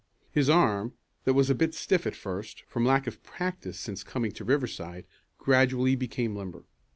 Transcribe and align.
His 0.31 0.49
arm, 0.49 0.93
that 1.25 1.35
was 1.35 1.51
a 1.51 1.53
bit 1.53 1.75
stiff 1.75 2.07
at 2.07 2.15
first, 2.15 2.61
from 2.63 2.83
lack 2.83 3.05
of 3.05 3.21
practice 3.21 3.77
since 3.79 4.03
coming 4.03 4.31
to 4.31 4.43
Riverside, 4.43 5.05
gradually 5.37 5.95
became 5.95 6.35
limber. 6.35 6.63